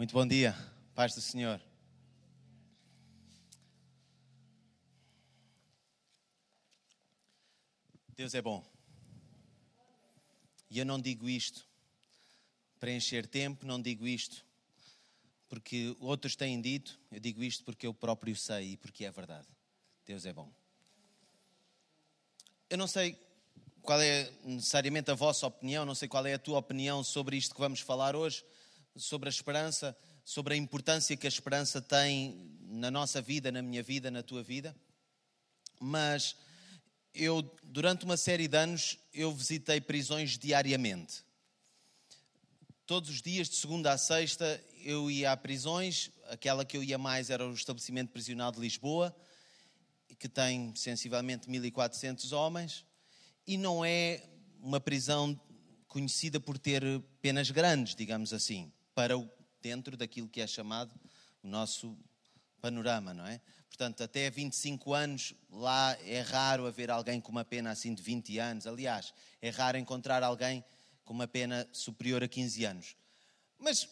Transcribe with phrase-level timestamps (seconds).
[0.00, 0.56] Muito bom dia,
[0.94, 1.60] paz do Senhor.
[8.16, 8.64] Deus é bom.
[10.70, 11.68] E eu não digo isto
[12.78, 14.42] para encher tempo, não digo isto
[15.50, 19.48] porque outros têm dito, eu digo isto porque eu próprio sei e porque é verdade.
[20.06, 20.50] Deus é bom.
[22.70, 23.20] Eu não sei
[23.82, 27.54] qual é necessariamente a vossa opinião, não sei qual é a tua opinião sobre isto
[27.54, 28.42] que vamos falar hoje,
[29.00, 33.82] sobre a esperança, sobre a importância que a esperança tem na nossa vida, na minha
[33.82, 34.76] vida, na tua vida.
[35.80, 36.36] Mas
[37.14, 41.24] eu, durante uma série de anos, eu visitei prisões diariamente.
[42.86, 46.10] Todos os dias, de segunda a sexta, eu ia a prisões.
[46.28, 49.14] Aquela que eu ia mais era o estabelecimento prisional de Lisboa,
[50.18, 52.84] que tem sensivelmente 1.400 homens.
[53.46, 54.22] E não é
[54.60, 55.40] uma prisão
[55.88, 56.82] conhecida por ter
[57.20, 59.28] penas grandes, digamos assim, para o,
[59.60, 60.94] dentro daquilo que é chamado
[61.42, 61.96] o nosso
[62.60, 63.40] panorama, não é?
[63.68, 68.38] Portanto, até 25 anos, lá é raro haver alguém com uma pena assim de 20
[68.38, 68.66] anos.
[68.66, 70.64] Aliás, é raro encontrar alguém
[71.04, 72.96] com uma pena superior a 15 anos.
[73.58, 73.88] Mas,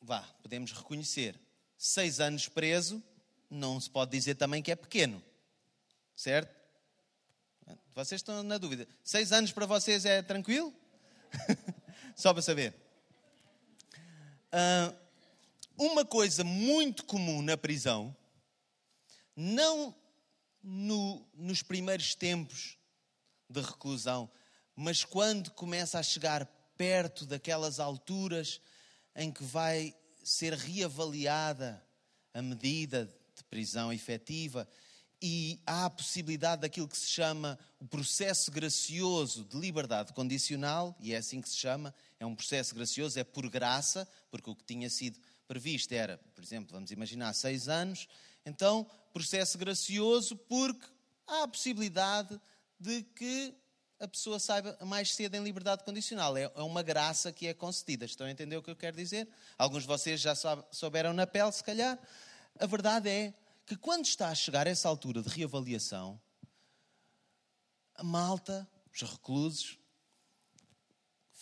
[0.00, 1.40] vá, podemos reconhecer,
[1.78, 3.02] seis anos preso,
[3.48, 5.22] não se pode dizer também que é pequeno.
[6.14, 6.62] Certo?
[7.94, 8.86] Vocês estão na dúvida.
[9.02, 10.74] Seis anos para vocês é tranquilo?
[12.16, 12.74] Só para saber.
[14.52, 14.94] Uh,
[15.78, 18.14] uma coisa muito comum na prisão
[19.34, 19.94] não
[20.62, 22.76] no, nos primeiros tempos
[23.48, 24.30] de reclusão,
[24.76, 28.60] mas quando começa a chegar perto daquelas alturas
[29.16, 31.82] em que vai ser reavaliada
[32.32, 34.68] a medida de prisão efetiva
[35.20, 41.14] e há a possibilidade daquilo que se chama o processo gracioso de liberdade condicional, e
[41.14, 44.62] é assim que se chama, é um processo gracioso, é por graça, porque o que
[44.62, 48.06] tinha sido previsto era, por exemplo, vamos imaginar, seis anos,
[48.46, 50.86] então, processo gracioso, porque
[51.26, 52.40] há a possibilidade
[52.78, 53.52] de que
[53.98, 56.36] a pessoa saiba mais cedo em liberdade condicional.
[56.36, 58.04] É, é uma graça que é concedida.
[58.04, 59.28] Estão a entender o que eu quero dizer?
[59.58, 60.34] Alguns de vocês já
[60.70, 61.98] souberam na pele, se calhar.
[62.58, 63.34] A verdade é
[63.66, 66.20] que quando está a chegar essa altura de reavaliação,
[67.96, 69.81] a malta, os reclusos,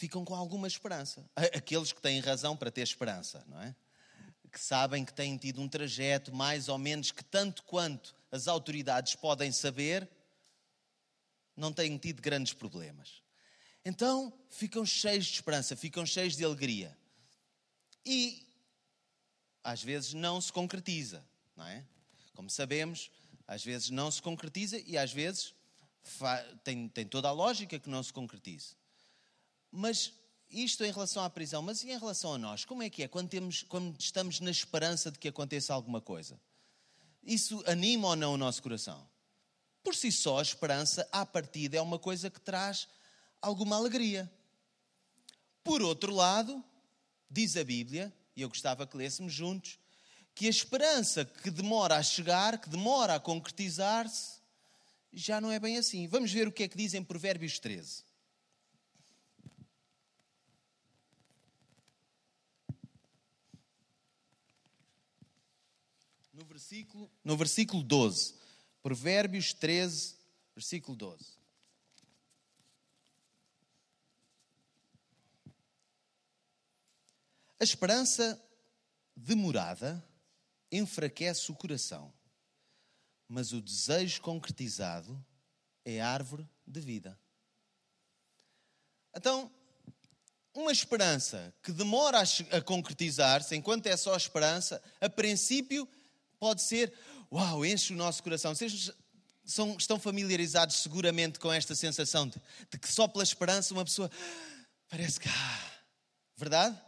[0.01, 1.29] ficam com alguma esperança.
[1.37, 3.75] Aqueles que têm razão para ter esperança, não é?
[4.51, 9.15] que sabem que têm tido um trajeto mais ou menos que, tanto quanto as autoridades
[9.15, 10.09] podem saber,
[11.55, 13.23] não têm tido grandes problemas.
[13.85, 16.99] Então ficam cheios de esperança, ficam cheios de alegria.
[18.05, 18.45] E
[19.63, 21.25] às vezes não se concretiza,
[21.55, 21.85] não é?
[22.35, 23.11] Como sabemos,
[23.47, 25.55] às vezes não se concretiza e às vezes
[26.65, 28.80] tem, tem toda a lógica que não se concretize.
[29.71, 30.13] Mas
[30.51, 32.65] isto em relação à prisão, mas e em relação a nós?
[32.65, 36.41] Como é que é quando, temos, quando estamos na esperança de que aconteça alguma coisa?
[37.23, 39.09] Isso anima ou não o nosso coração?
[39.83, 42.89] Por si só, a esperança, à partida, é uma coisa que traz
[43.41, 44.31] alguma alegria.
[45.63, 46.63] Por outro lado,
[47.31, 49.79] diz a Bíblia, e eu gostava que lêssemos juntos,
[50.35, 54.41] que a esperança que demora a chegar, que demora a concretizar-se,
[55.13, 56.07] já não é bem assim.
[56.09, 58.11] Vamos ver o que é que diz em Provérbios 13.
[66.41, 68.35] no versículo, no versículo 12.
[68.83, 70.17] Provérbios 13,
[70.55, 71.41] versículo 12.
[77.59, 78.43] A esperança
[79.17, 80.03] demorada
[80.71, 82.13] enfraquece o coração,
[83.29, 85.23] mas o desejo concretizado
[85.85, 87.19] é árvore de vida.
[89.15, 89.51] Então,
[90.55, 95.89] uma esperança que demora a, concretizar-se, enquanto é só esperança, a princípio
[96.41, 96.93] pode ser,
[97.31, 98.55] uau, enche o nosso coração.
[98.55, 98.91] Vocês
[99.45, 102.41] são, estão familiarizados seguramente com esta sensação de,
[102.71, 104.11] de que só pela esperança uma pessoa
[104.89, 105.29] parece que.
[105.29, 105.71] Ah,
[106.37, 106.81] verdade?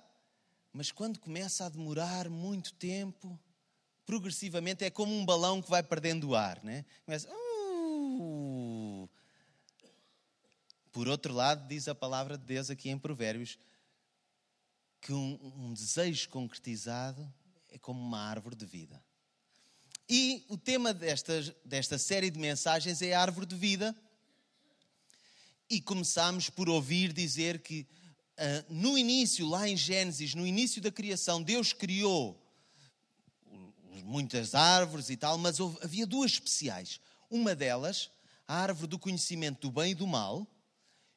[0.72, 3.38] Mas quando começa a demorar muito tempo,
[4.06, 6.84] progressivamente é como um balão que vai perdendo o ar, né?
[7.05, 7.28] Começa.
[7.31, 9.08] Uh.
[10.90, 13.58] Por outro lado, diz a palavra de Deus aqui em Provérbios
[15.00, 17.32] que um, um desejo concretizado
[17.70, 19.02] é como uma árvore de vida.
[20.14, 23.97] E o tema desta, desta série de mensagens é a árvore de vida.
[25.70, 27.87] E começamos por ouvir dizer que
[28.38, 32.38] uh, no início, lá em Gênesis, no início da criação, Deus criou
[34.05, 37.00] muitas árvores e tal, mas houve, havia duas especiais.
[37.31, 38.11] Uma delas,
[38.47, 40.47] a árvore do conhecimento do bem e do mal,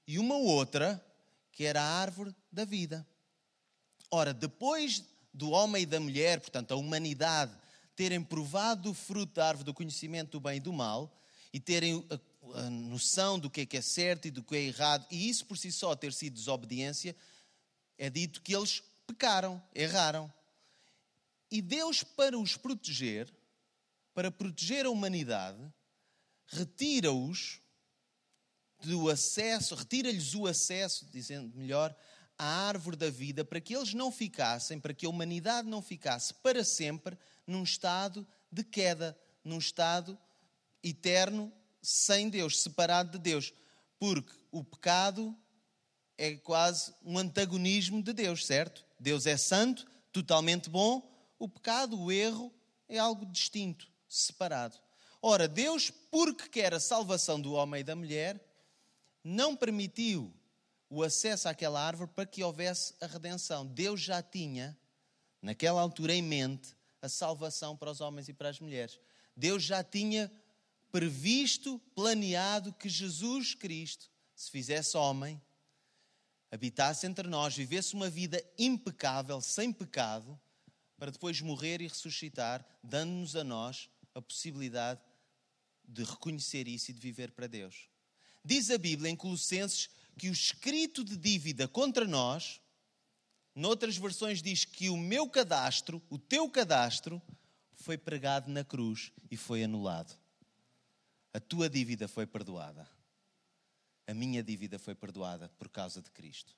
[0.07, 1.05] e uma outra,
[1.51, 3.05] que era a árvore da vida.
[4.09, 5.03] Ora, depois
[5.33, 7.51] do homem e da mulher, portanto, a humanidade,
[7.95, 11.15] terem provado o fruto da árvore do conhecimento do bem e do mal
[11.53, 14.61] e terem a, a noção do que é que é certo e do que é
[14.61, 17.15] errado, e isso por si só ter sido desobediência,
[17.97, 20.31] é dito que eles pecaram, erraram.
[21.49, 23.31] E Deus, para os proteger,
[24.13, 25.59] para proteger a humanidade,
[26.47, 27.61] retira-os
[28.83, 31.95] do acesso, retira-lhes o acesso, dizendo melhor,
[32.37, 36.33] à árvore da vida, para que eles não ficassem, para que a humanidade não ficasse
[36.33, 37.17] para sempre
[37.47, 40.17] num estado de queda, num estado
[40.83, 41.51] eterno
[41.81, 43.53] sem Deus, separado de Deus.
[43.99, 45.35] Porque o pecado
[46.17, 48.85] é quase um antagonismo de Deus, certo?
[48.99, 52.53] Deus é santo, totalmente bom, o pecado, o erro,
[52.87, 54.77] é algo distinto, separado.
[55.21, 58.39] Ora, Deus, porque quer a salvação do homem e da mulher,
[59.23, 60.33] não permitiu
[60.89, 63.65] o acesso àquela árvore para que houvesse a redenção.
[63.65, 64.77] Deus já tinha,
[65.41, 68.99] naquela altura, em mente a salvação para os homens e para as mulheres.
[69.35, 70.31] Deus já tinha
[70.91, 75.41] previsto, planeado que Jesus Cristo se fizesse homem,
[76.51, 80.39] habitasse entre nós, vivesse uma vida impecável, sem pecado,
[80.97, 85.01] para depois morrer e ressuscitar, dando-nos a nós a possibilidade
[85.87, 87.89] de reconhecer isso e de viver para Deus.
[88.43, 92.61] Diz a Bíblia em Colossenses que o escrito de dívida contra nós,
[93.53, 97.21] noutras versões diz que o meu cadastro, o teu cadastro,
[97.75, 100.17] foi pregado na cruz e foi anulado.
[101.33, 102.89] A tua dívida foi perdoada.
[104.07, 106.55] A minha dívida foi perdoada por causa de Cristo.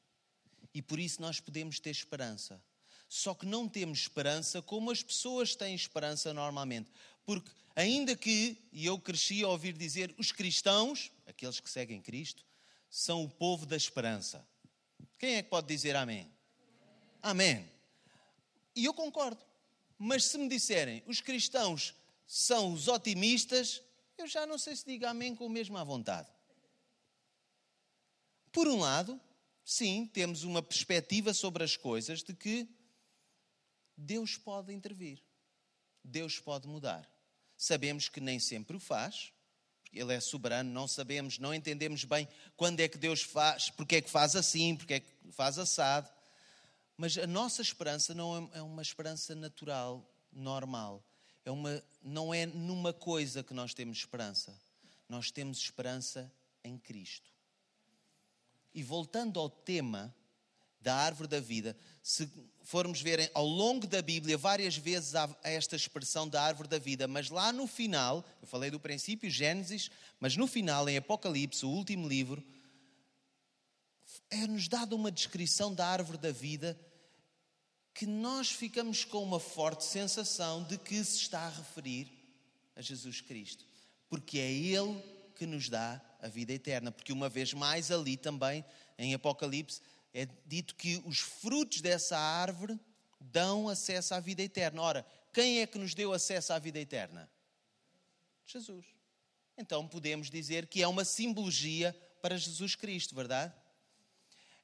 [0.73, 2.61] E por isso nós podemos ter esperança.
[3.09, 6.91] Só que não temos esperança como as pessoas têm esperança normalmente.
[7.25, 12.45] Porque, ainda que, e eu cresci a ouvir dizer, os cristãos, aqueles que seguem Cristo,
[12.89, 14.47] são o povo da esperança.
[15.17, 16.31] Quem é que pode dizer amém?
[17.21, 17.69] Amém.
[18.75, 19.43] E eu concordo.
[19.97, 21.95] Mas se me disserem, os cristãos
[22.27, 23.81] são os otimistas,
[24.17, 26.29] eu já não sei se digo amém com o mesmo à vontade.
[28.51, 29.19] Por um lado,
[29.63, 32.67] sim, temos uma perspectiva sobre as coisas de que
[33.95, 35.23] Deus pode intervir,
[36.03, 37.09] Deus pode mudar.
[37.57, 39.33] Sabemos que nem sempre o faz,
[39.91, 44.01] ele é soberano, não sabemos, não entendemos bem quando é que Deus faz, porque é
[44.01, 46.09] que faz assim, porque é que faz assado.
[46.95, 51.03] Mas a nossa esperança não é, é uma esperança natural, normal.
[51.45, 54.59] É uma, não é numa coisa que nós temos esperança.
[55.07, 56.31] Nós temos esperança
[56.63, 57.31] em Cristo.
[58.73, 60.13] E voltando ao tema
[60.81, 62.29] da árvore da vida, se
[62.63, 67.07] formos verem ao longo da Bíblia, várias vezes há esta expressão da árvore da vida,
[67.07, 69.89] mas lá no final, eu falei do princípio, Gênesis,
[70.19, 72.43] mas no final, em Apocalipse, o último livro,
[74.29, 76.79] é-nos dada uma descrição da árvore da vida
[77.93, 82.07] que nós ficamos com uma forte sensação de que se está a referir
[82.75, 83.65] a Jesus Cristo,
[84.07, 85.01] porque é Ele
[85.35, 88.63] que nos dá a vida eterna, porque uma vez mais ali também,
[88.97, 89.81] em Apocalipse,
[90.17, 92.79] é dito que os frutos dessa árvore
[93.19, 94.81] dão acesso à vida eterna.
[94.81, 97.29] Ora, quem é que nos deu acesso à vida eterna?
[98.47, 98.83] Jesus.
[99.55, 103.53] Então podemos dizer que é uma simbologia para Jesus Cristo, verdade?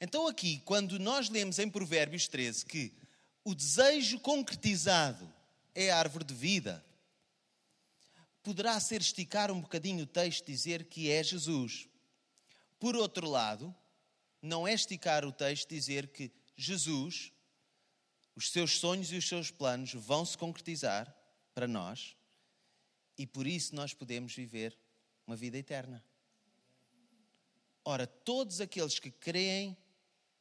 [0.02, 2.92] Então, aqui, quando nós lemos em Provérbios 13 que
[3.44, 5.32] o desejo concretizado
[5.76, 6.84] é a árvore de vida,
[8.42, 11.88] poderá ser esticar um bocadinho o texto dizer que é Jesus.
[12.80, 13.74] Por outro lado,
[14.44, 17.32] não é esticar o texto dizer que Jesus,
[18.36, 21.16] os seus sonhos e os seus planos vão se concretizar
[21.56, 22.18] para nós
[23.18, 24.78] e por isso nós podemos viver
[25.26, 26.04] uma vida eterna.
[27.86, 29.78] Ora, todos aqueles que creem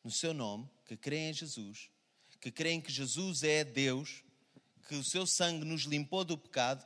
[0.03, 1.89] no seu nome, que creem em Jesus,
[2.41, 4.25] que creem que Jesus é Deus,
[4.89, 6.85] que o seu sangue nos limpou do pecado,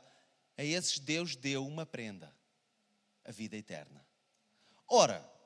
[0.55, 2.31] a esses Deus deu uma prenda,
[3.25, 4.05] a vida eterna.
[4.87, 5.36] Ora,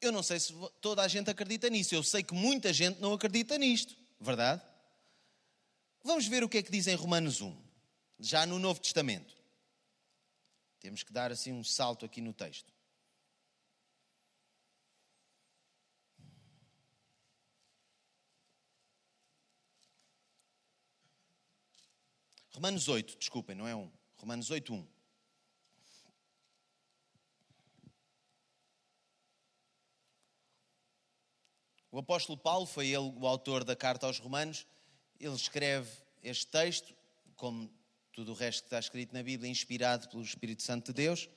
[0.00, 1.94] eu não sei se toda a gente acredita nisso.
[1.94, 4.62] Eu sei que muita gente não acredita nisto, verdade?
[6.04, 7.56] Vamos ver o que é que diz em Romanos 1,
[8.20, 9.36] já no Novo Testamento.
[10.80, 12.72] Temos que dar assim um salto aqui no texto.
[22.52, 23.92] Romanos 8, desculpem, não é 1.
[24.16, 24.97] Romanos 8, 1.
[31.90, 34.66] O apóstolo Paulo foi ele o autor da carta aos Romanos.
[35.18, 35.90] Ele escreve
[36.22, 36.94] este texto,
[37.34, 37.70] como
[38.12, 41.28] tudo o resto que está escrito na Bíblia, inspirado pelo Espírito Santo de Deus,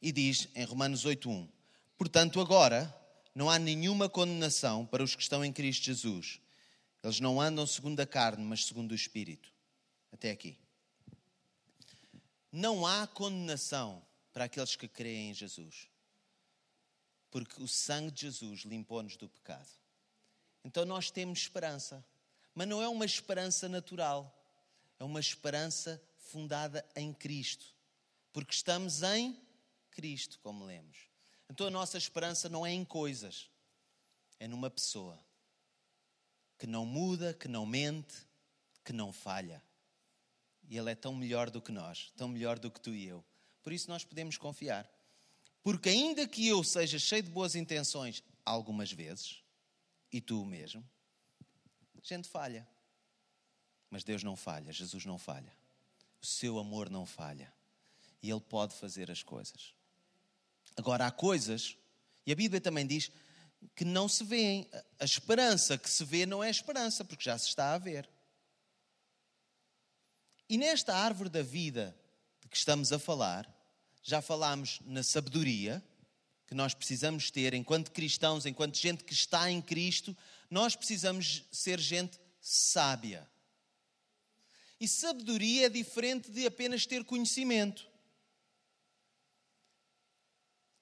[0.00, 1.48] e diz em Romanos 8:1:
[1.98, 2.94] Portanto, agora
[3.34, 6.40] não há nenhuma condenação para os que estão em Cristo Jesus.
[7.02, 9.52] Eles não andam segundo a carne, mas segundo o Espírito.
[10.12, 10.58] Até aqui.
[12.52, 15.88] Não há condenação para aqueles que creem em Jesus,
[17.30, 19.79] porque o sangue de Jesus limpou-nos do pecado.
[20.64, 22.04] Então nós temos esperança,
[22.54, 24.36] mas não é uma esperança natural,
[24.98, 27.74] é uma esperança fundada em Cristo,
[28.32, 29.36] porque estamos em
[29.90, 31.08] Cristo, como lemos.
[31.48, 33.50] Então a nossa esperança não é em coisas,
[34.38, 35.18] é numa pessoa
[36.58, 38.14] que não muda, que não mente,
[38.84, 39.62] que não falha.
[40.68, 43.24] E Ele é tão melhor do que nós, tão melhor do que tu e eu.
[43.62, 44.88] Por isso nós podemos confiar.
[45.62, 49.42] Porque ainda que eu seja cheio de boas intenções algumas vezes,
[50.12, 50.84] e tu mesmo,
[51.96, 52.66] a gente falha.
[53.88, 55.52] Mas Deus não falha, Jesus não falha.
[56.22, 57.52] O seu amor não falha.
[58.22, 59.74] E Ele pode fazer as coisas.
[60.76, 61.76] Agora, há coisas,
[62.24, 63.10] e a Bíblia também diz
[63.74, 64.68] que não se vêem.
[64.98, 68.08] A esperança que se vê não é esperança, porque já se está a ver.
[70.48, 71.96] E nesta árvore da vida
[72.40, 73.48] de que estamos a falar,
[74.02, 75.82] já falámos na sabedoria
[76.50, 80.16] que nós precisamos ter enquanto cristãos, enquanto gente que está em Cristo,
[80.50, 83.24] nós precisamos ser gente sábia.
[84.80, 87.86] E sabedoria é diferente de apenas ter conhecimento.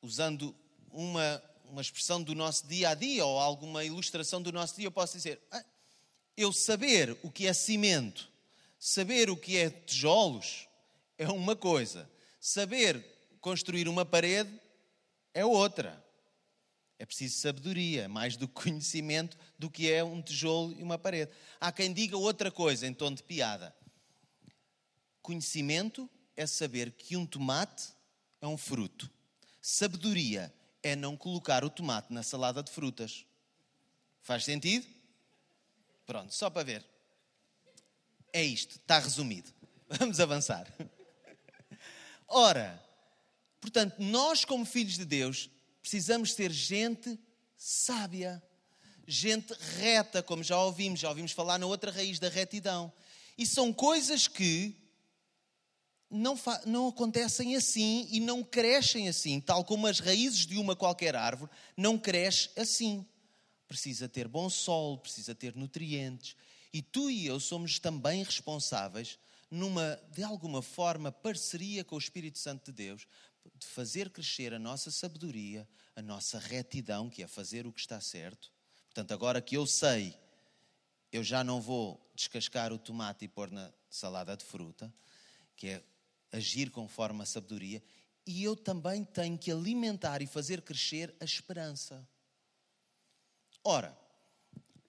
[0.01, 0.57] Usando
[0.91, 4.91] uma, uma expressão do nosso dia a dia ou alguma ilustração do nosso dia, eu
[4.91, 5.63] posso dizer: ah,
[6.35, 8.33] eu saber o que é cimento,
[8.79, 10.67] saber o que é tijolos,
[11.19, 12.11] é uma coisa.
[12.41, 13.05] Saber
[13.43, 14.59] construir uma parede
[15.35, 16.05] é outra.
[16.99, 21.31] É preciso sabedoria, mais do que conhecimento do que é um tijolo e uma parede.
[21.61, 23.75] Há quem diga outra coisa em tom de piada.
[25.23, 27.89] Conhecimento é saber que um tomate
[28.41, 29.09] é um fruto.
[29.61, 33.25] Sabedoria é não colocar o tomate na salada de frutas.
[34.23, 34.87] Faz sentido?
[36.05, 36.85] Pronto, só para ver.
[38.33, 39.53] É isto, está resumido.
[39.89, 40.67] Vamos avançar.
[42.27, 42.83] Ora,
[43.61, 45.51] portanto, nós, como filhos de Deus,
[45.81, 47.19] precisamos ser gente
[47.57, 48.43] sábia,
[49.07, 52.93] gente reta, como já ouvimos, já ouvimos falar na outra raiz da retidão.
[53.37, 54.77] E são coisas que
[56.11, 61.15] não, não acontecem assim e não crescem assim, tal como as raízes de uma qualquer
[61.15, 63.07] árvore não cresce assim.
[63.67, 66.35] Precisa ter bom sol, precisa ter nutrientes.
[66.73, 69.19] E tu e eu somos também responsáveis,
[69.51, 73.07] numa, de alguma forma, parceria com o Espírito Santo de Deus,
[73.55, 78.01] de fazer crescer a nossa sabedoria, a nossa retidão, que é fazer o que está
[78.01, 78.53] certo.
[78.87, 80.19] Portanto, agora que eu sei,
[81.13, 84.93] eu já não vou descascar o tomate e pôr na salada de fruta,
[85.57, 85.85] que é
[86.33, 87.83] agir conforme a sabedoria,
[88.27, 92.07] e eu também tenho que alimentar e fazer crescer a esperança.
[93.65, 93.97] Ora,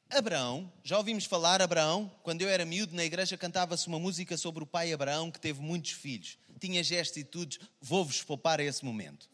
[0.10, 4.64] Abraão, já ouvimos falar, Abraão, quando eu era miúdo na igreja cantava-se uma música sobre
[4.64, 6.38] o pai Abraão que teve muitos filhos.
[6.60, 9.30] Tinha gestos e tudo, vou-vos poupar a esse momento.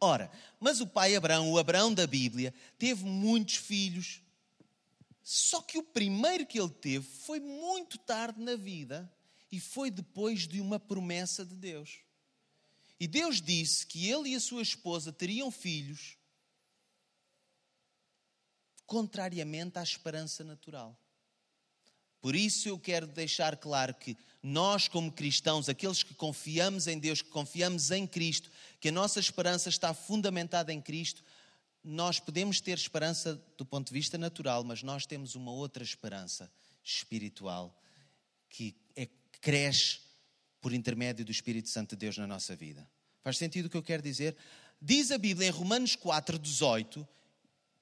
[0.00, 4.20] Ora, mas o pai Abraão, o Abraão da Bíblia, teve muitos filhos.
[5.22, 9.12] Só que o primeiro que ele teve foi muito tarde na vida
[9.50, 12.00] e foi depois de uma promessa de Deus.
[12.98, 16.16] E Deus disse que ele e a sua esposa teriam filhos
[18.86, 20.98] contrariamente à esperança natural.
[22.20, 27.22] Por isso eu quero deixar claro que nós, como cristãos, aqueles que confiamos em Deus,
[27.22, 31.22] que confiamos em Cristo, que a nossa esperança está fundamentada em Cristo,
[31.84, 36.50] nós podemos ter esperança do ponto de vista natural, mas nós temos uma outra esperança
[36.82, 37.76] espiritual
[38.48, 39.08] que é,
[39.40, 40.00] cresce
[40.60, 42.88] por intermédio do Espírito Santo de Deus na nossa vida.
[43.22, 44.36] Faz sentido o que eu quero dizer?
[44.80, 47.06] Diz a Bíblia em Romanos 4, 18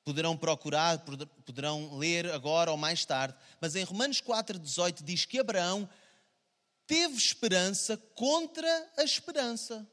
[0.05, 0.99] poderão procurar,
[1.45, 5.89] poderão ler agora ou mais tarde, mas em Romanos 4,18 diz que Abraão
[6.91, 8.67] teve esperança contra
[8.97, 9.89] a esperança.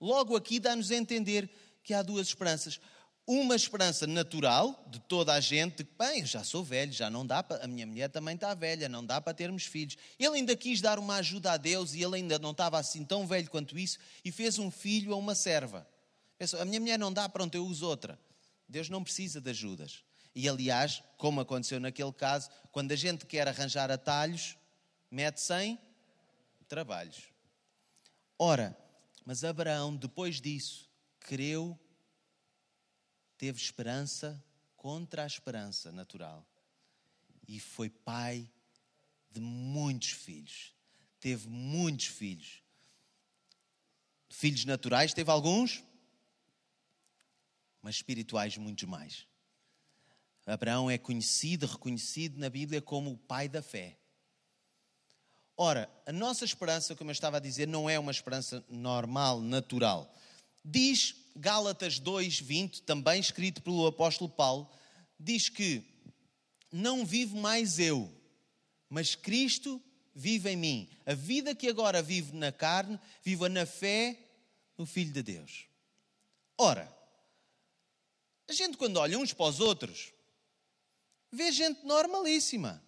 [0.00, 1.48] Logo aqui dá-nos a entender
[1.80, 2.80] que há duas esperanças.
[3.24, 7.40] Uma esperança natural de toda a gente, de bem, já sou velho, já não dá
[7.40, 9.96] para, a minha mulher também está velha, não dá para termos filhos.
[10.18, 13.28] Ele ainda quis dar uma ajuda a Deus e ele ainda não estava assim tão
[13.28, 15.88] velho quanto isso e fez um filho a uma serva.
[16.36, 18.18] Pensou, a minha mulher não dá, pronto, eu uso outra.
[18.68, 20.02] Deus não precisa de ajudas.
[20.34, 24.56] E aliás, como aconteceu naquele caso, quando a gente quer arranjar atalhos,
[25.08, 25.78] mete-se em
[26.64, 27.32] trabalhos.
[28.38, 28.76] Ora,
[29.24, 30.90] mas Abraão, depois disso,
[31.20, 31.78] creu,
[33.38, 34.42] teve esperança
[34.76, 36.46] contra a esperança natural
[37.46, 38.50] e foi pai
[39.30, 40.74] de muitos filhos.
[41.20, 42.62] Teve muitos filhos.
[44.28, 45.82] Filhos naturais, teve alguns?
[47.84, 49.28] mas espirituais muitos mais.
[50.46, 53.98] Abraão é conhecido, reconhecido na Bíblia como o pai da fé.
[55.56, 60.12] Ora, a nossa esperança, como eu estava a dizer, não é uma esperança normal, natural.
[60.64, 64.68] Diz Gálatas 2:20, também escrito pelo apóstolo Paulo,
[65.18, 65.82] diz que
[66.72, 68.12] não vivo mais eu,
[68.88, 69.80] mas Cristo
[70.14, 70.88] vive em mim.
[71.06, 74.18] A vida que agora vivo na carne, vivo na fé
[74.76, 75.66] no Filho de Deus.
[76.58, 76.92] Ora,
[78.48, 80.12] a gente quando olha uns para os outros,
[81.30, 82.83] vê gente normalíssima.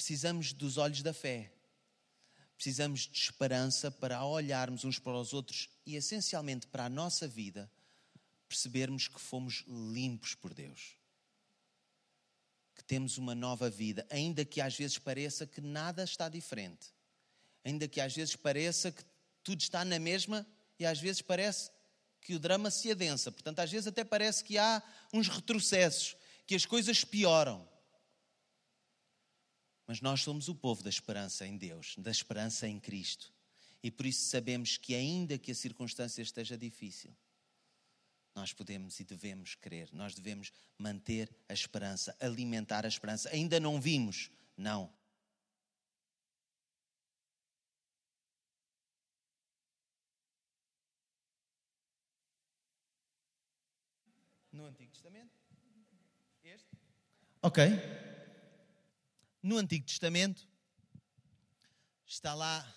[0.00, 1.52] Precisamos dos olhos da fé.
[2.56, 7.70] Precisamos de esperança para olharmos uns para os outros e, essencialmente, para a nossa vida,
[8.48, 10.96] percebermos que fomos limpos por Deus.
[12.74, 16.94] Que temos uma nova vida, ainda que às vezes pareça que nada está diferente.
[17.62, 19.04] Ainda que às vezes pareça que
[19.44, 20.46] tudo está na mesma
[20.78, 21.70] e às vezes parece
[22.22, 23.30] que o drama se adensa.
[23.30, 26.16] Portanto, às vezes até parece que há uns retrocessos,
[26.46, 27.68] que as coisas pioram.
[29.90, 33.34] Mas nós somos o povo da esperança em Deus, da esperança em Cristo.
[33.82, 37.12] E por isso sabemos que, ainda que a circunstância esteja difícil,
[38.32, 43.30] nós podemos e devemos crer, nós devemos manter a esperança, alimentar a esperança.
[43.30, 44.30] Ainda não vimos?
[44.56, 44.88] Não.
[54.52, 55.34] No Antigo Testamento?
[56.44, 56.68] Este?
[57.42, 58.09] Ok.
[59.42, 60.46] No Antigo Testamento
[62.06, 62.76] está lá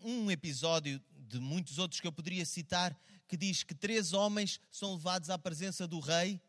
[0.00, 2.98] um episódio de muitos outros que eu poderia citar
[3.28, 6.40] que diz que três homens são levados à presença do rei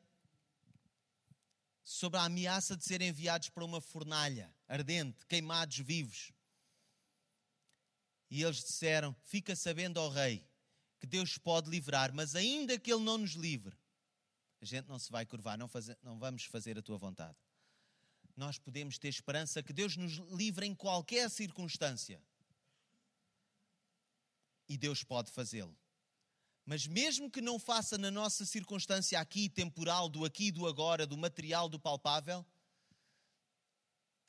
[1.83, 6.31] sobre a ameaça de serem enviados para uma fornalha ardente, queimados vivos.
[8.31, 10.47] E eles disseram: Fica sabendo ao rei
[10.97, 13.77] que Deus pode livrar, mas ainda que ele não nos livre,
[14.61, 17.37] a gente não se vai curvar, não, fazer, não vamos fazer a tua vontade
[18.35, 22.21] nós podemos ter esperança que Deus nos livre em qualquer circunstância.
[24.67, 25.77] E Deus pode fazê-lo.
[26.65, 31.15] Mas mesmo que não faça na nossa circunstância aqui, temporal, do aqui, do agora, do
[31.15, 32.45] material, do palpável,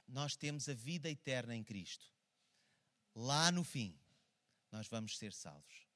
[0.07, 2.07] nós temos a vida eterna em Cristo.
[3.15, 3.99] Lá no fim,
[4.71, 5.87] nós vamos ser salvos.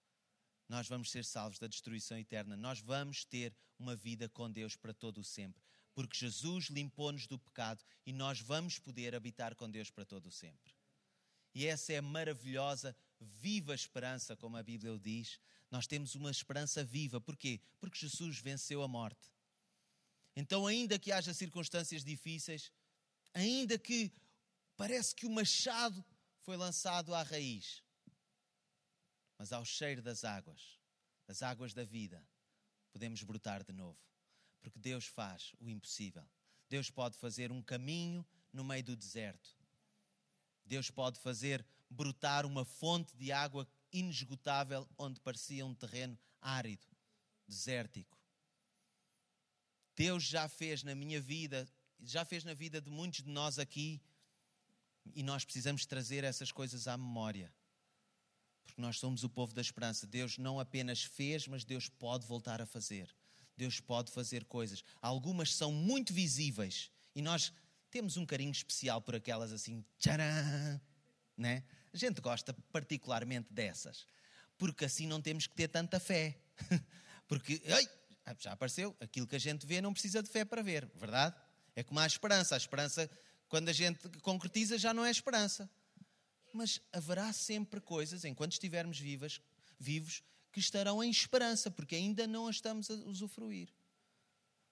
[0.66, 2.56] Nós vamos ser salvos da destruição eterna.
[2.56, 7.38] Nós vamos ter uma vida com Deus para todo o sempre porque Jesus limpou-nos do
[7.38, 10.72] pecado e nós vamos poder habitar com Deus para todo o sempre.
[11.55, 15.40] E essa é a maravilhosa, viva esperança, como a Bíblia diz.
[15.70, 17.20] Nós temos uma esperança viva.
[17.20, 17.61] Porquê?
[17.79, 19.33] Porque Jesus venceu a morte.
[20.37, 22.70] Então, ainda que haja circunstâncias difíceis,
[23.35, 24.12] ainda que
[24.76, 26.05] parece que o machado
[26.42, 27.83] foi lançado à raiz,
[29.37, 30.79] mas ao cheiro das águas,
[31.26, 32.24] das águas da vida,
[32.92, 34.10] podemos brotar de novo
[34.61, 36.29] porque Deus faz o impossível.
[36.68, 39.57] Deus pode fazer um caminho no meio do deserto.
[40.64, 46.87] Deus pode fazer brotar uma fonte de água inesgotável onde parecia um terreno árido,
[47.46, 48.16] desértico.
[49.96, 51.68] Deus já fez na minha vida,
[52.01, 54.01] já fez na vida de muitos de nós aqui,
[55.14, 57.53] e nós precisamos trazer essas coisas à memória.
[58.64, 60.07] Porque nós somos o povo da esperança.
[60.07, 63.12] Deus não apenas fez, mas Deus pode voltar a fazer.
[63.61, 64.83] Deus pode fazer coisas.
[65.03, 67.53] Algumas são muito visíveis e nós
[67.90, 70.25] temos um carinho especial por aquelas assim, tcharam,
[71.37, 71.62] né?
[71.92, 74.07] A gente gosta particularmente dessas,
[74.57, 76.38] porque assim não temos que ter tanta fé.
[77.29, 77.88] Porque, ai,
[78.40, 81.37] já apareceu, aquilo que a gente vê não precisa de fé para ver, verdade?
[81.77, 82.57] É como a esperança.
[82.57, 83.09] A esperança,
[83.49, 85.70] quando a gente concretiza, já não é esperança.
[86.53, 89.40] Mas haverá sempre coisas, enquanto estivermos vivas,
[89.79, 93.68] vivos, que estarão em esperança, porque ainda não a estamos a usufruir.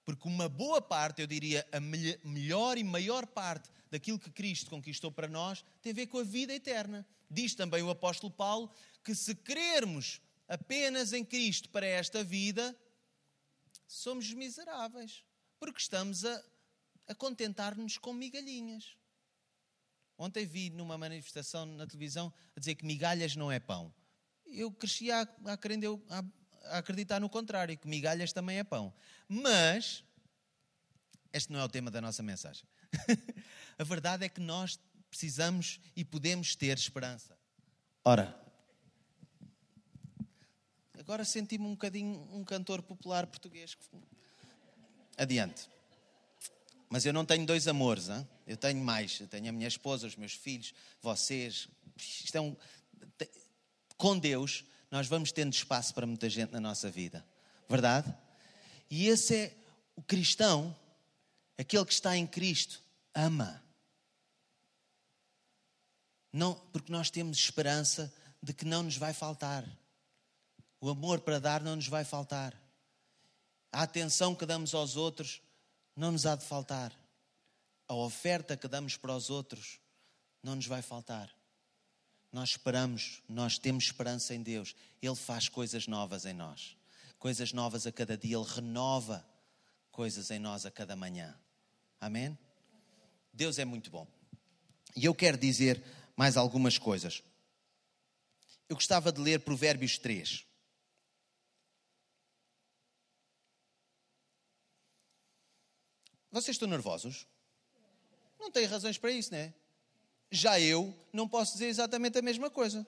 [0.03, 5.11] Porque uma boa parte, eu diria, a melhor e maior parte daquilo que Cristo conquistou
[5.11, 7.05] para nós tem a ver com a vida eterna.
[7.29, 8.71] Diz também o apóstolo Paulo
[9.03, 12.75] que se crermos apenas em Cristo para esta vida,
[13.87, 15.23] somos miseráveis,
[15.59, 16.43] porque estamos a,
[17.07, 18.97] a contentar-nos com migalhinhas.
[20.17, 23.93] Ontem vi numa manifestação na televisão a dizer que migalhas não é pão
[24.51, 25.53] eu cresci a, a,
[26.09, 28.93] a, acreditar no contrário, que migalhas também é pão.
[29.27, 30.03] Mas,
[31.31, 32.65] este não é o tema da nossa mensagem.
[33.77, 37.37] a verdade é que nós precisamos e podemos ter esperança.
[38.03, 38.35] Ora,
[40.97, 43.77] agora senti-me um bocadinho um cantor popular português.
[45.17, 45.67] Adiante.
[46.89, 48.27] Mas eu não tenho dois amores, hein?
[48.47, 49.19] eu tenho mais.
[49.19, 51.67] Eu tenho a minha esposa, os meus filhos, vocês.
[51.95, 52.55] Isto é um,
[53.99, 57.23] com Deus, nós vamos tendo espaço para muita gente na nossa vida.
[57.67, 58.11] Verdade?
[58.89, 59.57] E esse é
[59.93, 60.73] o cristão,
[61.57, 62.81] aquele que está em Cristo,
[63.13, 63.61] ama.
[66.31, 69.67] Não, porque nós temos esperança de que não nos vai faltar.
[70.79, 72.57] O amor para dar não nos vai faltar.
[73.69, 75.41] A atenção que damos aos outros
[75.93, 76.97] não nos há de faltar.
[77.85, 79.81] A oferta que damos para os outros
[80.41, 81.29] não nos vai faltar.
[82.31, 84.75] Nós esperamos, nós temos esperança em Deus.
[85.01, 86.77] Ele faz coisas novas em nós.
[87.17, 88.37] Coisas novas a cada dia.
[88.37, 89.25] Ele renova
[89.91, 91.37] coisas em nós a cada manhã.
[91.99, 92.37] Amém?
[93.33, 94.07] Deus é muito bom.
[94.95, 95.83] E eu quero dizer
[96.15, 97.23] mais algumas coisas.
[98.67, 100.45] Eu gostava de ler Provérbios 3.
[106.31, 107.25] Vocês estão nervosos?
[108.39, 109.53] Não têm razões para isso, não é?
[110.31, 112.85] Já eu não posso dizer exatamente a mesma coisa.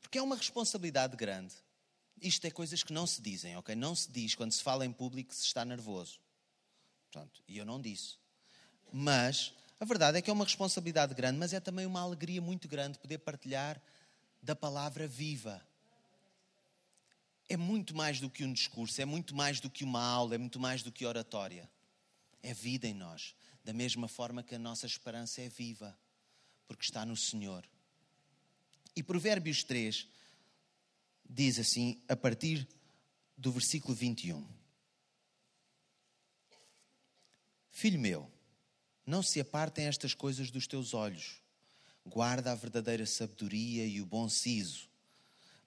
[0.00, 1.54] Porque é uma responsabilidade grande.
[2.20, 3.74] Isto é coisas que não se dizem, ok?
[3.74, 6.20] Não se diz quando se fala em público que se está nervoso.
[7.10, 8.16] Portanto, e eu não disse.
[8.92, 12.68] Mas a verdade é que é uma responsabilidade grande, mas é também uma alegria muito
[12.68, 13.80] grande poder partilhar
[14.42, 15.60] da palavra viva.
[17.48, 20.38] É muito mais do que um discurso, é muito mais do que uma aula, é
[20.38, 21.68] muito mais do que oratória.
[22.42, 25.96] É vida em nós da mesma forma que a nossa esperança é viva,
[26.66, 27.64] porque está no Senhor.
[28.94, 30.06] E Provérbios 3
[31.28, 32.68] diz assim, a partir
[33.36, 34.46] do versículo 21.
[37.70, 38.30] Filho meu,
[39.06, 41.40] não se apartem estas coisas dos teus olhos.
[42.04, 44.88] Guarda a verdadeira sabedoria e o bom siso,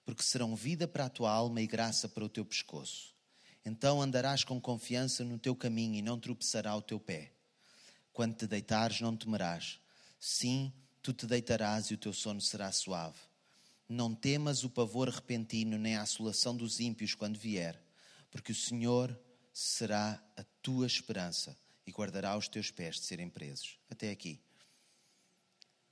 [0.04, 3.14] porque serão vida para a tua alma e graça para o teu pescoço.
[3.64, 7.32] Então andarás com confiança no teu caminho e não tropeçará o teu pé.
[8.16, 9.78] Quando te deitares, não temerás.
[10.18, 13.18] Sim, tu te deitarás e o teu sono será suave.
[13.86, 17.78] Não temas o pavor repentino, nem a assolação dos ímpios quando vier,
[18.30, 19.14] porque o Senhor
[19.52, 21.54] será a tua esperança
[21.86, 23.78] e guardará os teus pés de serem presos.
[23.90, 24.40] Até aqui.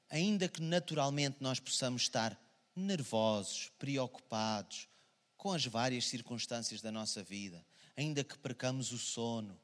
[0.09, 2.41] Ainda que naturalmente nós possamos estar
[2.75, 4.89] nervosos, preocupados
[5.37, 7.63] com as várias circunstâncias da nossa vida,
[7.95, 9.61] ainda que percamos o sono,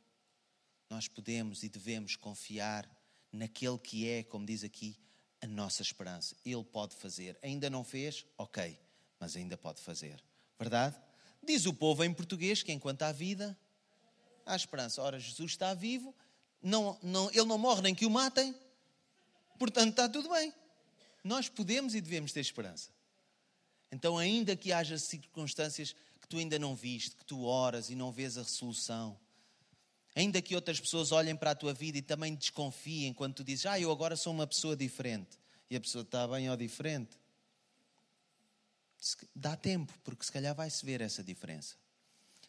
[0.90, 2.90] nós podemos e devemos confiar
[3.32, 4.98] naquele que é, como diz aqui,
[5.40, 6.36] a nossa esperança.
[6.44, 7.38] Ele pode fazer.
[7.42, 8.26] Ainda não fez?
[8.36, 8.78] Ok,
[9.18, 10.22] mas ainda pode fazer.
[10.58, 10.96] Verdade?
[11.42, 13.56] Diz o povo em português que enquanto há vida,
[14.44, 15.00] há esperança.
[15.00, 16.14] Ora, Jesus está vivo,
[16.60, 18.54] não, não, ele não morre nem que o matem,
[19.58, 20.52] portanto está tudo bem.
[21.22, 22.90] Nós podemos e devemos ter esperança.
[23.92, 28.12] Então, ainda que haja circunstâncias que tu ainda não viste, que tu oras e não
[28.12, 29.18] vês a resolução,
[30.14, 33.66] Ainda que outras pessoas olhem para a tua vida e também desconfiem quando tu dizes,
[33.66, 35.38] ah, eu agora sou uma pessoa diferente.
[35.70, 37.16] E a pessoa está bem ou diferente.
[39.34, 41.76] Dá tempo, porque se calhar vai-se ver essa diferença.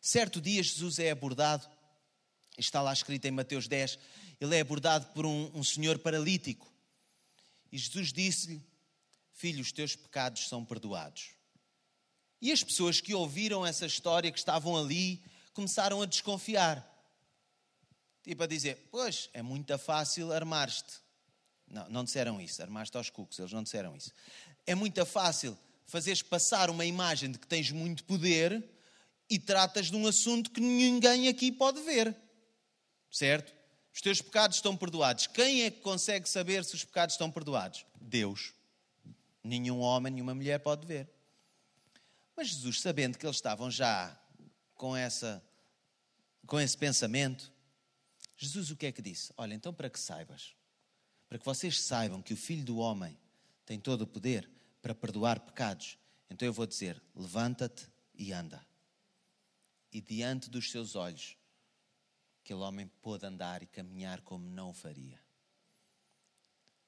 [0.02, 1.70] Certo dia, Jesus é abordado,
[2.58, 4.00] está lá escrito em Mateus 10,
[4.40, 6.68] ele é abordado por um, um senhor paralítico.
[7.72, 8.62] E Jesus disse-lhe:
[9.32, 11.30] Filho, os teus pecados são perdoados.
[12.42, 16.91] E as pessoas que ouviram essa história, que estavam ali, começaram a desconfiar.
[18.24, 21.02] Tipo a dizer, pois, é muito fácil armar-te.
[21.68, 24.12] Não, não disseram isso, armaste aos cucos, eles não disseram isso.
[24.66, 25.58] É muito fácil
[25.88, 28.64] fazeres passar uma imagem de que tens muito poder
[29.30, 32.16] e tratas de um assunto que ninguém aqui pode ver.
[33.10, 33.54] Certo?
[33.94, 35.28] Os teus pecados estão perdoados.
[35.28, 37.86] Quem é que consegue saber se os pecados estão perdoados?
[38.00, 38.54] Deus.
[39.44, 41.10] Nenhum homem, nenhuma mulher pode ver.
[42.36, 44.18] Mas Jesus, sabendo que eles estavam já
[44.76, 45.44] com, essa,
[46.46, 47.52] com esse pensamento,
[48.44, 49.32] Jesus o que é que disse?
[49.38, 50.56] Olha, então para que saibas,
[51.30, 53.16] para que vocês saibam que o Filho do Homem
[53.68, 54.50] tem todo o poder
[54.82, 58.66] para perdoar pecados, então eu vou dizer: levanta-te e anda.
[59.94, 61.38] E diante dos seus olhos,
[62.44, 65.22] aquele homem pôde andar e caminhar como não o faria.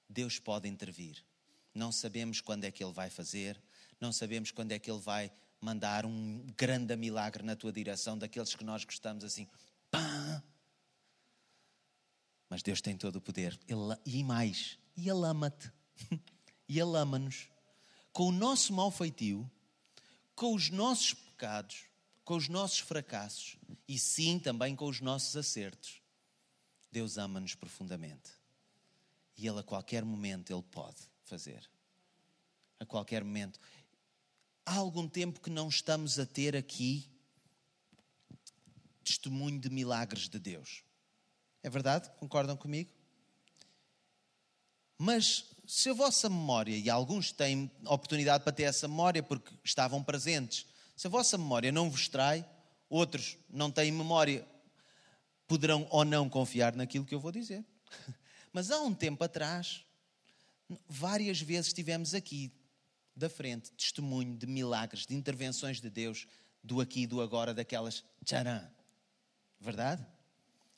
[0.09, 1.23] Deus pode intervir.
[1.71, 3.61] Não sabemos quando é que Ele vai fazer,
[4.01, 8.55] não sabemos quando é que Ele vai mandar um grande milagre na tua direção, daqueles
[8.55, 9.47] que nós gostamos assim,
[9.91, 10.43] pá,
[12.53, 13.59] mas Deus tem todo o poder.
[13.67, 15.71] Ele, e mais, e Ele ama-te.
[16.69, 17.49] e Ele ama-nos.
[18.11, 19.49] Com o nosso mau feitio,
[20.35, 21.85] com os nossos pecados,
[22.23, 25.99] com os nossos fracassos e sim também com os nossos acertos.
[26.91, 28.29] Deus ama-nos profundamente.
[29.35, 31.67] E Ele a qualquer momento Ele pode fazer.
[32.79, 33.59] A qualquer momento.
[34.63, 37.09] Há algum tempo que não estamos a ter aqui
[39.03, 40.83] testemunho de milagres de Deus.
[41.63, 42.11] É verdade?
[42.19, 42.91] Concordam comigo?
[44.97, 50.03] Mas se a vossa memória, e alguns têm oportunidade para ter essa memória porque estavam
[50.03, 52.45] presentes, Se a vossa memória não vos trai,
[52.87, 54.47] outros não têm memória,
[55.47, 57.65] poderão ou não confiar naquilo que eu vou dizer.
[58.53, 59.83] Mas há um tempo atrás,
[60.87, 62.51] várias vezes estivemos aqui,
[63.15, 66.27] da frente, testemunho de milagres, de intervenções de Deus,
[66.63, 68.61] do aqui e do agora, daquelas tcharam.
[69.59, 70.05] Verdade?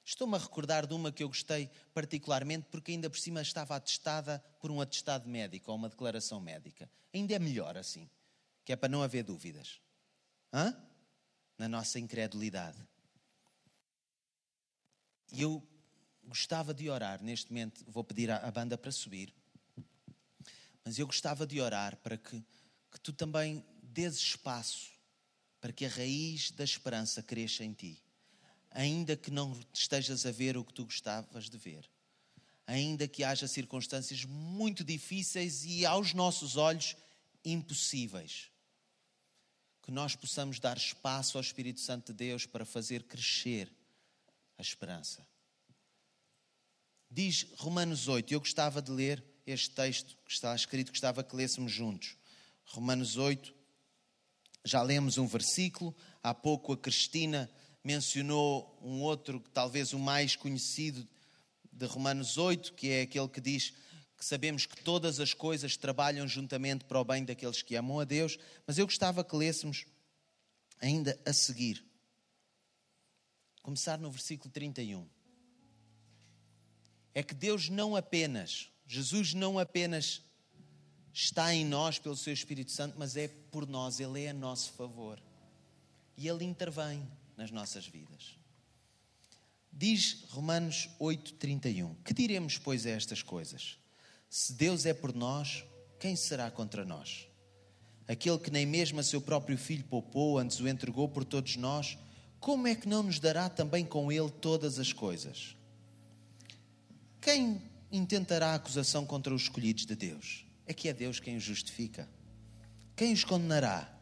[0.05, 4.37] Estou-me a recordar de uma que eu gostei particularmente porque ainda por cima estava atestada
[4.59, 6.87] por um atestado médico ou uma declaração médica.
[7.11, 8.07] Ainda é melhor assim,
[8.63, 9.81] que é para não haver dúvidas.
[10.53, 10.77] Hã?
[11.57, 12.77] Na nossa incredulidade.
[15.31, 15.67] E eu
[16.23, 19.33] gostava de orar, neste momento vou pedir à banda para subir,
[20.83, 22.43] mas eu gostava de orar para que,
[22.91, 24.91] que tu também dês espaço
[25.59, 28.04] para que a raiz da esperança cresça em ti
[28.75, 31.89] ainda que não estejas a ver o que tu gostavas de ver,
[32.67, 36.93] ainda que haja circunstâncias muito difíceis e aos nossos olhos
[37.43, 38.51] impossíveis,
[39.81, 43.71] que nós possamos dar espaço ao Espírito Santo de Deus para fazer crescer
[44.57, 45.25] a esperança.
[47.09, 51.71] Diz Romanos 8, eu gostava de ler este texto que está escrito, gostava que lêssemos
[51.71, 52.17] juntos.
[52.65, 53.55] Romanos 8,
[54.65, 57.49] já lemos um versículo, há pouco a Cristina
[57.85, 61.07] mencionou um outro, talvez o mais conhecido
[61.71, 63.73] de Romanos 8, que é aquele que diz
[64.17, 68.03] que sabemos que todas as coisas trabalham juntamente para o bem daqueles que amam a
[68.03, 69.85] Deus, mas eu gostava que lêssemos
[70.81, 71.85] ainda a seguir.
[73.61, 75.07] Começar no versículo 31.
[77.13, 80.23] É que Deus não apenas, Jesus não apenas
[81.13, 84.71] está em nós pelo seu Espírito Santo, mas é por nós, Ele é a nosso
[84.73, 85.21] favor.
[86.17, 88.37] E Ele intervém nas nossas vidas.
[89.71, 93.77] Diz Romanos 8:31: Que diremos pois a estas coisas?
[94.29, 95.63] Se Deus é por nós,
[95.99, 97.27] quem será contra nós?
[98.07, 101.97] Aquele que nem mesmo a seu próprio filho poupou, antes o entregou por todos nós,
[102.39, 105.55] como é que não nos dará também com ele todas as coisas?
[107.19, 110.45] Quem intentará acusação contra os escolhidos de Deus?
[110.67, 112.07] É que é Deus quem os justifica.
[112.95, 113.94] Quem os condenará?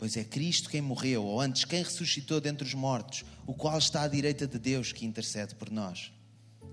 [0.00, 4.00] Pois é Cristo quem morreu, ou antes quem ressuscitou dentre os mortos, o qual está
[4.00, 6.10] à direita de Deus que intercede por nós.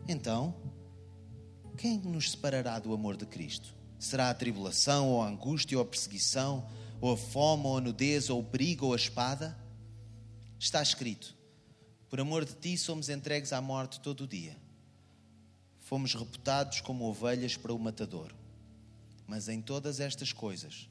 [0.07, 0.55] Então,
[1.77, 3.75] quem nos separará do amor de Cristo?
[3.99, 6.69] Será a tribulação, ou a angústia, ou a perseguição,
[7.01, 9.57] ou a fome, ou a nudez, ou o perigo, ou a espada?
[10.57, 11.35] Está escrito:
[12.07, 14.55] Por amor de ti somos entregues à morte todo o dia.
[15.81, 18.33] Fomos reputados como ovelhas para o matador.
[19.27, 20.87] Mas em todas estas coisas,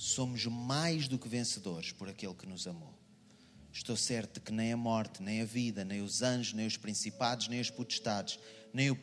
[0.00, 2.98] somos mais do que vencedores por aquele que nos amou.
[3.70, 6.78] Estou certo de que nem a morte, nem a vida, nem os anjos, nem os
[6.78, 8.38] principados, nem as potestades,
[8.72, 8.96] nem o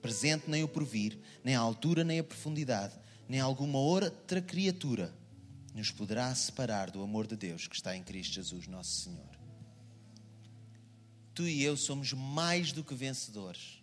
[0.00, 5.14] presente, nem o porvir, nem a altura, nem a profundidade, nem alguma outra criatura
[5.74, 9.38] nos poderá separar do amor de Deus que está em Cristo Jesus, nosso Senhor.
[11.34, 13.82] Tu e eu somos mais do que vencedores.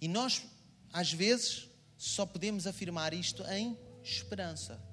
[0.00, 0.42] E nós,
[0.90, 4.90] às vezes, só podemos afirmar isto em esperança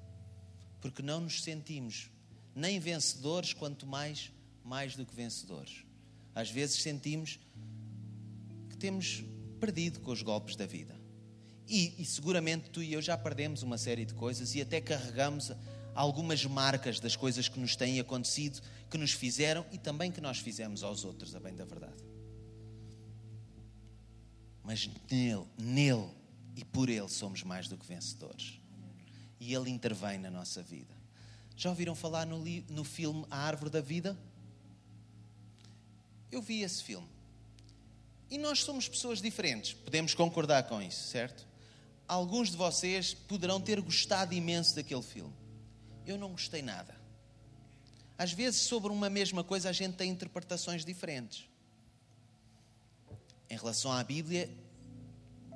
[0.80, 2.10] porque não nos sentimos
[2.54, 4.32] nem vencedores, quanto mais,
[4.64, 5.84] mais do que vencedores.
[6.34, 7.38] Às vezes sentimos
[8.68, 9.24] que temos
[9.60, 10.98] perdido com os golpes da vida.
[11.68, 15.52] E, e, seguramente tu e eu já perdemos uma série de coisas e até carregamos
[15.94, 20.38] algumas marcas das coisas que nos têm acontecido, que nos fizeram e também que nós
[20.38, 22.02] fizemos aos outros, a bem da verdade.
[24.64, 26.08] Mas nele, nele
[26.56, 28.59] e por ele somos mais do que vencedores
[29.40, 30.94] e Ele intervém na nossa vida.
[31.56, 34.16] Já ouviram falar no, no filme A Árvore da Vida?
[36.30, 37.08] Eu vi esse filme.
[38.30, 41.44] E nós somos pessoas diferentes, podemos concordar com isso, certo?
[42.06, 45.34] Alguns de vocês poderão ter gostado imenso daquele filme.
[46.06, 46.94] Eu não gostei nada.
[48.16, 51.48] Às vezes, sobre uma mesma coisa, a gente tem interpretações diferentes.
[53.48, 54.48] Em relação à Bíblia,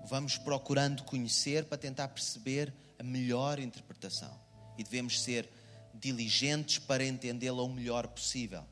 [0.07, 2.73] vamos procurando conhecer para tentar perceber
[3.05, 4.35] a melhor interpretação
[4.79, 5.49] e devemos ser
[5.93, 8.65] diligentes para entendê-la o melhor possível.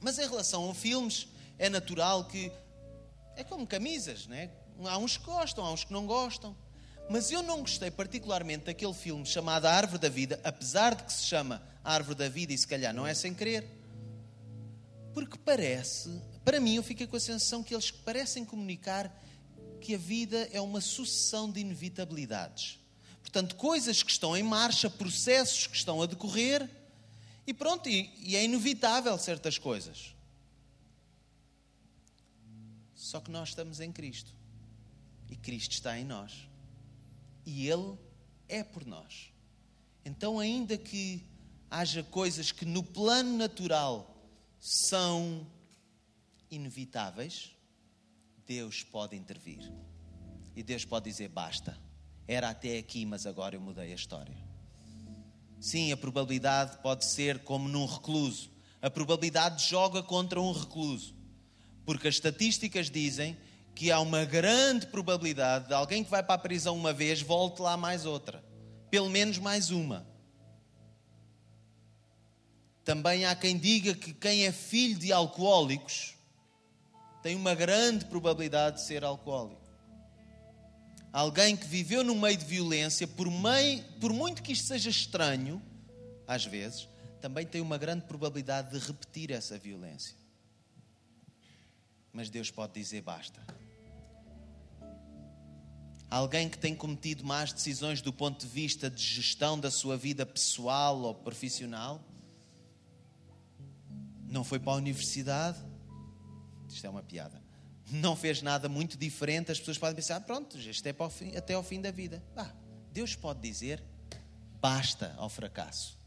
[0.00, 2.50] Mas em relação a filmes, é natural que
[3.36, 4.50] é como camisas, né?
[4.84, 6.56] Há uns que gostam, há uns que não gostam.
[7.08, 11.12] Mas eu não gostei particularmente daquele filme chamado A Árvore da Vida, apesar de que
[11.12, 13.66] se chama A Árvore da Vida e se calhar não é sem querer.
[15.12, 19.12] Porque parece, para mim, eu fiquei com a sensação que eles parecem comunicar
[19.80, 22.79] que a vida é uma sucessão de inevitabilidades.
[23.30, 26.68] Portanto, coisas que estão em marcha, processos que estão a decorrer,
[27.46, 30.16] e pronto, e, e é inevitável certas coisas.
[32.92, 34.34] Só que nós estamos em Cristo.
[35.30, 36.48] E Cristo está em nós.
[37.46, 37.96] E Ele
[38.48, 39.32] é por nós.
[40.04, 41.24] Então, ainda que
[41.70, 44.12] haja coisas que no plano natural
[44.58, 45.46] são
[46.50, 47.56] inevitáveis,
[48.44, 49.72] Deus pode intervir.
[50.56, 51.78] E Deus pode dizer: basta,
[52.32, 54.36] era até aqui, mas agora eu mudei a história.
[55.58, 58.52] Sim, a probabilidade pode ser como num recluso.
[58.80, 61.12] A probabilidade joga contra um recluso.
[61.84, 63.36] Porque as estatísticas dizem
[63.74, 67.60] que há uma grande probabilidade de alguém que vai para a prisão uma vez volte
[67.60, 68.44] lá mais outra.
[68.88, 70.06] Pelo menos mais uma.
[72.84, 76.14] Também há quem diga que quem é filho de alcoólicos
[77.24, 79.69] tem uma grande probabilidade de ser alcoólico.
[81.12, 85.60] Alguém que viveu no meio de violência, por, meio, por muito que isto seja estranho,
[86.26, 86.88] às vezes,
[87.20, 90.16] também tem uma grande probabilidade de repetir essa violência.
[92.12, 93.40] Mas Deus pode dizer basta.
[96.08, 100.26] Alguém que tem cometido más decisões do ponto de vista de gestão da sua vida
[100.26, 102.02] pessoal ou profissional,
[104.28, 105.58] não foi para a universidade,
[106.68, 107.39] isto é uma piada,
[107.90, 111.54] não fez nada muito diferente, as pessoas podem pensar, ah, pronto, isto é fim, até
[111.54, 112.22] ao fim da vida.
[112.36, 112.52] Ah,
[112.92, 113.82] Deus pode dizer,
[114.60, 115.98] basta ao fracasso.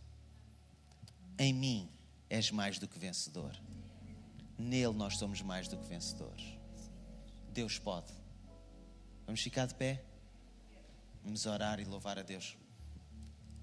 [1.38, 1.90] Em mim
[2.30, 3.52] és mais do que vencedor.
[4.58, 6.58] Nele nós somos mais do que vencedores.
[7.52, 8.12] Deus pode.
[9.26, 10.04] Vamos ficar de pé?
[11.24, 12.58] Vamos orar e louvar a Deus.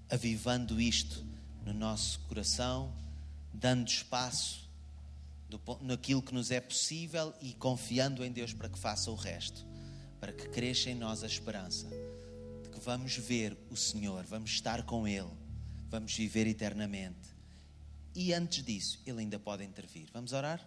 [0.09, 1.25] Avivando isto
[1.63, 2.93] no nosso coração,
[3.53, 4.60] dando espaço
[5.81, 9.65] naquilo que nos é possível e confiando em Deus para que faça o resto,
[10.19, 11.87] para que cresça em nós a esperança
[12.63, 15.31] de que vamos ver o Senhor, vamos estar com Ele,
[15.89, 17.35] vamos viver eternamente.
[18.13, 20.09] E antes disso, Ele ainda pode intervir.
[20.13, 20.65] Vamos orar?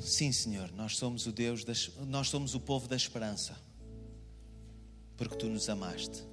[0.00, 3.54] Sim, Senhor, nós somos o Deus, das, nós somos o povo da esperança,
[5.16, 6.24] porque Tu nos amaste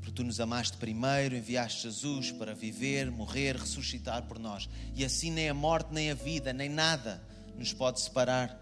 [0.00, 4.68] porque tu nos amaste primeiro, enviaste Jesus para viver, morrer, ressuscitar por nós.
[4.94, 7.22] E assim nem a morte, nem a vida, nem nada
[7.54, 8.58] nos pode separar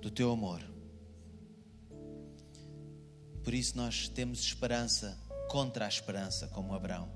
[0.00, 0.60] do teu amor.
[3.42, 5.18] Por isso nós temos esperança
[5.48, 7.08] contra a esperança, como Abraão.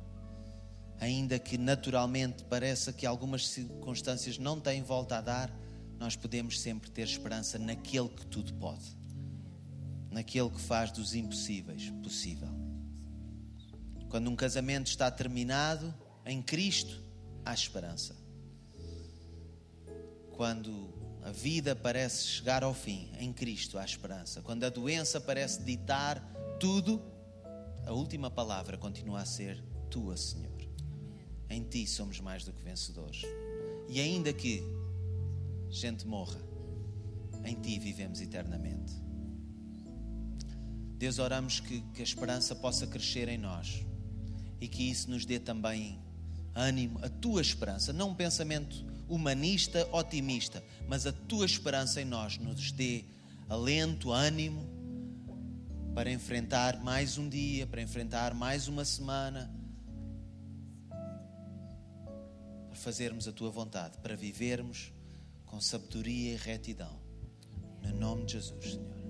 [0.99, 5.61] Ainda que naturalmente pareça que algumas circunstâncias não têm volta a dar,
[5.99, 8.97] nós podemos sempre ter esperança naquele que tudo pode,
[10.11, 12.70] naquele que faz dos impossíveis possível.
[14.11, 15.95] Quando um casamento está terminado
[16.27, 17.01] em Cristo,
[17.45, 18.17] há esperança.
[20.33, 20.93] Quando
[21.23, 24.43] a vida parece chegar ao fim, em Cristo há esperança.
[24.43, 26.21] Quando a doença parece ditar
[26.59, 27.01] tudo,
[27.87, 30.51] a última palavra continua a ser tua, Senhor.
[31.49, 33.23] Em ti somos mais do que vencedores.
[33.89, 34.61] E ainda que
[35.69, 36.41] gente morra,
[37.45, 38.93] em ti vivemos eternamente.
[40.97, 43.89] Deus, oramos que, que a esperança possa crescer em nós
[44.61, 45.99] e que isso nos dê também
[46.55, 52.39] ânimo, a tua esperança, não um pensamento humanista, otimista, mas a tua esperança em nós
[52.39, 53.05] nos dê
[53.49, 54.69] alento, ânimo
[55.95, 59.51] para enfrentar mais um dia, para enfrentar mais uma semana,
[62.69, 64.93] para fazermos a tua vontade, para vivermos
[65.47, 67.01] com sabedoria e retidão.
[67.83, 69.01] No nome de Jesus, Senhor.